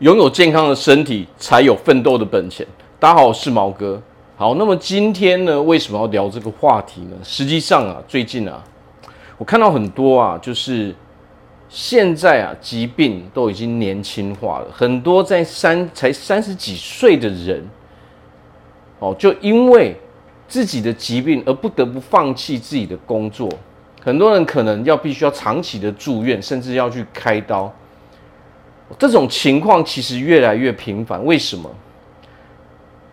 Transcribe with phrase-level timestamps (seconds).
[0.00, 2.66] 拥有健康的身体，才有奋斗的本钱。
[2.98, 4.00] 大家好，我是毛哥。
[4.34, 7.16] 好，那么今天呢，为什么要聊这个话题呢？
[7.22, 8.64] 实际上啊，最近啊，
[9.36, 10.94] 我看到很多啊，就是
[11.68, 17.62] 现在啊，疾病都已经年轻化了，很多在三才三十几岁的人，
[19.00, 19.94] 哦，就因为
[20.48, 23.46] 自己的疾病而不得不放弃自己的工作。
[24.02, 27.70] 很多人可能要必须要长期的住院，甚至要去开刀。
[28.98, 31.70] 这种情况其实越来越频繁，为什么？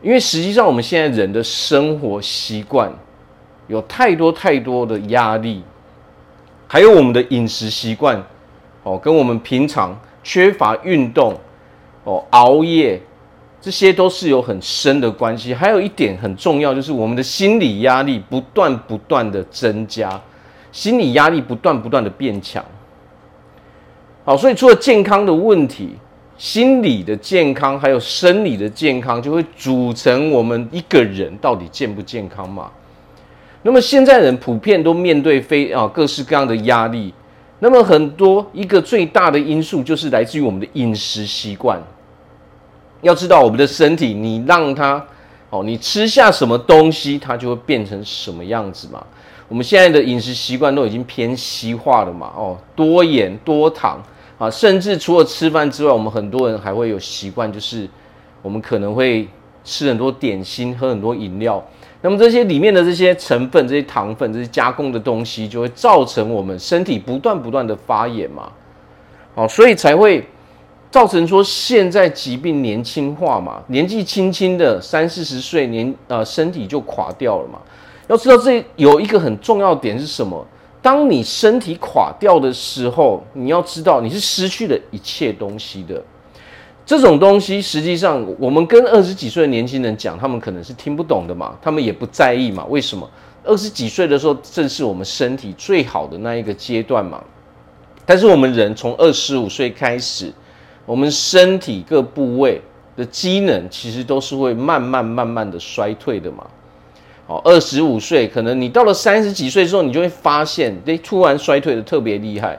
[0.01, 2.91] 因为实际上我们现在人的生活习惯
[3.67, 5.63] 有太多太多的压力，
[6.67, 8.21] 还有我们的饮食习惯，
[8.83, 11.35] 哦，跟我们平常缺乏运动，
[12.03, 13.01] 哦，熬夜，
[13.59, 15.53] 这些都是有很深的关系。
[15.53, 20.21] 还有一点很重要，就是我们的心理压力不断不断的增加，
[20.71, 22.63] 心理压力不断不断的变强。
[24.27, 25.95] 好，所以除了健康的问题，
[26.37, 32.69] 心理的健康还有生理的健康，就会组成我们一个人到底健不健康嘛？
[33.61, 37.13] 那么现在人普遍都面对非啊各式各样的压力，
[37.59, 41.81] 那么很多一个最大的因素就是来自于我们的饮食习惯。
[43.03, 45.01] 要知道我们的身体，你让它
[45.49, 49.01] 哦，你吃下什么东西，它就会变成什么样子嘛。
[49.47, 54.03] 我们现在的饮食习惯都已经偏西化了嘛，哦，多盐多糖。
[54.37, 57.89] 啊，甚至除了吃饭之外，我们很多人还会有习惯，就是
[58.41, 59.27] 我们可能会
[59.63, 61.63] 吃很多点心，喝很多饮料。
[62.01, 68.51] 那么这些里面的这些成分、这些糖分、这些加工的东西，就会造成我们身体不断不断的发炎嘛。
[69.33, 70.23] 好，所以才会
[70.91, 77.59] 造成说现在疾病年轻化嘛，年纪轻轻的三四十岁年呃身体就垮掉了嘛。
[78.07, 80.45] 要知道这有一个很重要点是什么？
[80.81, 86.01] 当你身体垮掉的时候，你要知道你是失去了一切东西的。
[86.85, 92.63] 这种东西实际上，我们跟二十几岁的年轻人讲，他们可能是听不懂的嘛，他们也不在意嘛。
[92.69, 93.09] 为什么？
[93.43, 97.21] 二十几岁的时候，正是我们身体最好的那一个阶段嘛。
[98.05, 100.31] 但是我们人从二十五岁开始，
[100.85, 102.61] 我们身体各部位
[102.95, 106.47] 的机能其实都是会慢慢慢慢的衰退的嘛。
[107.27, 112.57] 哦，二十五岁，可能你到了三十几岁之后，你就会发现，诶，突然衰退的特别厉害。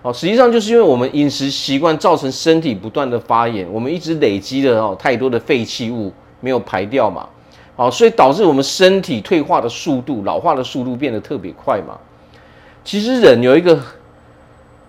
[0.00, 6.10] 哦，实际上就是因为我们饮食习惯造成身体不断的发炎，我们一直累积了哦太多的废弃物
[6.40, 7.28] 没有排掉嘛，
[7.76, 11.98] 哦，所以导致我们身体退化的速度、老化的速度变得特别快嘛。
[12.82, 13.78] 其实人有一个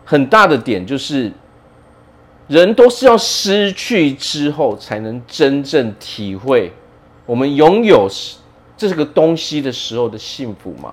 [0.05, 1.29] 很大的点，就是
[2.47, 6.71] 人都是要失去之后，才能真正体会。
[7.29, 8.09] 我们拥有
[8.75, 10.91] 这个东西的时候的幸福吗？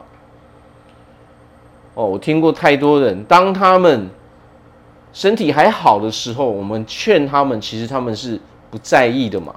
[1.95, 4.11] 哦，我听过太多人，当他们
[5.15, 8.39] 身体还好的时候，我们劝他们，其实他们是
[8.71, 9.55] 不在意的嘛。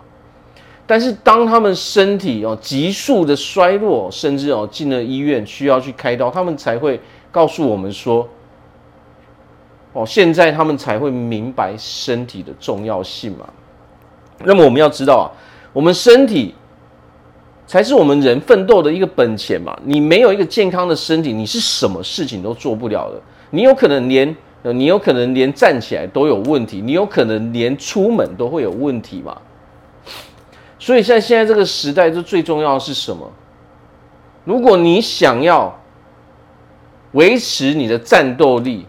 [0.88, 6.98] 但是当他们身体哦急速的衰落，甚至哦进了医院需要去开刀，他们才会
[7.30, 8.26] 告诉我们说，
[9.92, 13.46] 哦，现在他们才会明白身体的重要性嘛。
[14.46, 15.28] 那么我们要知道啊，
[15.74, 16.56] 我们身体。
[17.70, 19.80] 才是我们人奋斗的一个本钱嘛！
[19.86, 23.22] 你没有一个健康的身体，你是什么事情都做不了的。
[23.52, 29.38] 你有可能连，你有可能连站起来都有问题，你有可能连出门都会有问题嘛。
[30.80, 33.32] 所以在现在这个时代，这最重要的是什么？
[34.46, 35.80] 如果你想要
[37.12, 38.88] 维持你的战斗力，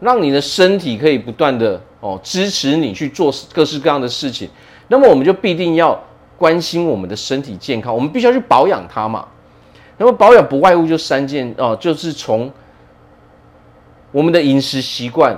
[0.00, 4.48] 让你的身体可以不断的哦支持你去做各式各样的事情，
[4.88, 5.96] 那么我们就必定要。
[6.44, 9.26] 关心我们的身体健康，我们必须要去保养它嘛。
[9.96, 12.52] 那么保养不外乎就三件哦，就是从
[14.12, 15.34] 我们的饮食习惯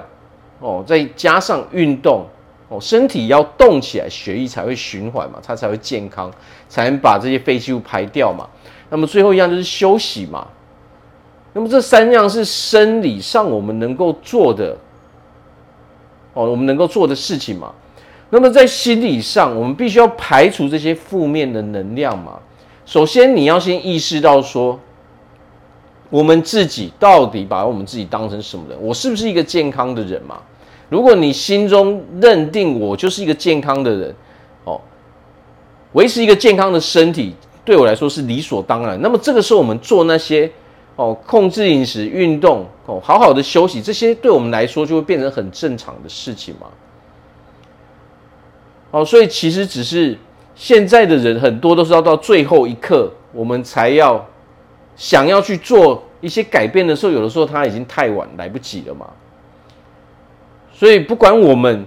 [0.59, 2.27] 哦，再加上运动
[2.69, 6.29] 哦，身体要动起来，血液才会循环嘛，它才会健康，
[6.69, 8.45] 才能把这些废弃物排掉嘛。
[8.91, 10.45] 那么最后一样就是休息嘛。
[11.53, 14.77] 那么这三样是生理上我们能够做的
[16.33, 17.73] 哦，我们能够做的事情嘛。
[18.31, 22.39] 那么在心理上，我们必须要排除这些负面的能量嘛。
[22.85, 24.79] 首先，你要先意识到说，
[26.11, 28.79] 我们自己到底把我们自己当成什么人？
[28.81, 30.41] 我是不是一个健康的人嘛？
[30.89, 34.15] 如果你心中认定我就是一个健康的人，
[34.65, 34.81] 哦，
[35.93, 37.35] 维持一个健康的身体
[37.65, 39.01] 对我来说是理所当然。
[39.03, 40.51] 那么这个时候，我们做那些
[40.95, 46.67] 哦，控制饮食、运动、哦，好好的休息，这些对我们来说就会变成很正常的事情嘛。
[48.97, 50.17] 哦，所以其实只是
[50.55, 54.27] 现在的人很多都是要到最后一刻，我们才要
[54.97, 59.07] 想要去做一些改变的时候，有的时候他已经太晚，来不及了嘛。
[60.73, 61.85] 所以不管我们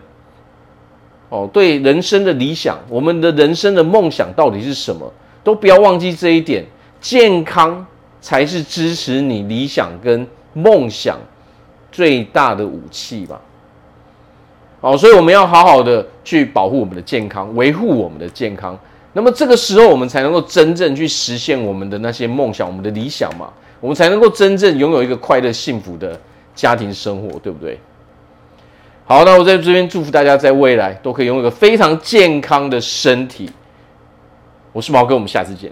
[1.30, 5.12] 哦对人生的理想，我们的人生的梦想到底是什么，
[5.44, 6.64] 都不要忘记这一点，
[7.02, 7.84] 健康
[8.22, 11.18] 才是支持你理想跟梦想
[11.92, 13.42] 最大的武器吧。
[14.82, 18.78] 好，所以我们要好好的去保护我们的健康，维护我们的健康。
[19.14, 23.52] 那么这个时候，我们才能够真正去实现我们的那些梦想、我们的理想嘛。
[23.82, 26.20] 我们才能够真正拥有一个快乐、幸福的
[26.54, 27.80] 家庭生活，对不对？
[29.06, 33.50] 好，那我在这边祝福大家，在未来都可以拥有一个非常健康的身体。
[34.72, 35.72] 我是毛哥，我们下次见。